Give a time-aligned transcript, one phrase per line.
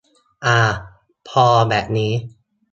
[0.45, 0.57] อา
[1.27, 2.11] พอแบบนี้